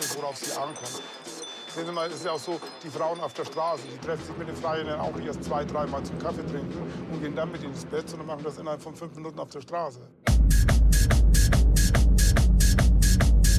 ist, 0.00 0.16
worauf 0.16 0.34
es 0.40 0.52
hier 0.52 0.60
ankommt. 0.60 1.02
Sehen 1.74 1.86
Sie 1.86 1.92
mal, 1.92 2.08
es 2.08 2.16
ist 2.16 2.24
ja 2.24 2.32
auch 2.32 2.38
so, 2.38 2.60
die 2.82 2.90
Frauen 2.90 3.20
auf 3.20 3.32
der 3.32 3.44
Straße, 3.44 3.82
die 3.86 3.98
treffen 4.04 4.26
sich 4.26 4.36
mit 4.36 4.48
den 4.48 4.56
Freien 4.56 4.88
auch 4.98 5.16
erst 5.20 5.44
zwei, 5.44 5.64
dreimal 5.64 6.02
zum 6.02 6.18
Kaffee 6.18 6.44
trinken 6.46 6.76
und 7.12 7.22
gehen 7.22 7.36
dann 7.36 7.52
mit 7.52 7.62
ins 7.62 7.84
Bett, 7.84 8.08
sondern 8.08 8.26
machen 8.26 8.42
das 8.42 8.58
innerhalb 8.58 8.82
von 8.82 8.96
fünf 8.96 9.14
Minuten 9.14 9.38
auf 9.38 9.50
der 9.50 9.60
Straße. 9.60 10.00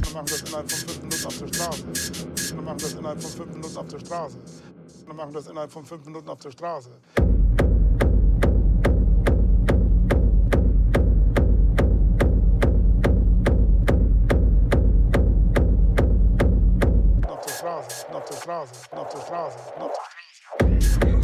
Und 0.05 0.13
machen 0.13 0.27
das 0.27 0.41
innerhalb 0.41 0.69
von 0.69 0.79
fünf 0.79 1.01
Minuten 1.01 1.25
auf 1.25 1.37
der 1.37 1.47
Straße. 1.47 1.83
Und 2.57 2.65
machen 2.65 2.77
das 2.79 2.93
innerhalb 2.93 3.21
von 3.21 3.31
fünf 3.31 3.53
Minuten 3.55 3.77
auf 3.77 3.87
der 3.87 3.99
Straße. 3.99 4.37
Und 5.07 5.15
machen 5.15 5.33
das 5.33 5.47
innerhalb 5.47 5.71
von 5.71 5.85
fünf 5.85 6.05
Minuten 6.05 6.29
auf 6.29 6.39
der 6.39 6.51
Straße. 6.51 6.91
Straße, 18.51 18.73
auf 18.91 19.07
der 19.07 19.19
Straße, 19.21 19.57
auf 19.79 19.91
der 20.99 21.20